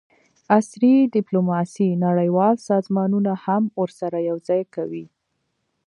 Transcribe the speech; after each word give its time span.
عصري 0.57 0.93
ډیپلوماسي 1.15 1.89
نړیوال 2.05 2.55
سازمانونه 2.69 3.31
هم 3.45 3.63
ورسره 3.81 4.17
یوځای 4.29 4.63
کوي 4.75 5.05